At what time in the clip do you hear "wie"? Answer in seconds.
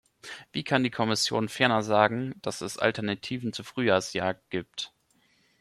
0.51-0.63